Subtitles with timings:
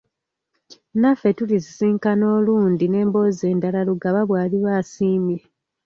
[1.01, 5.37] Naffe tulisisinkana olundi n'emboozi endala Lugaba bw'aliba asiimye.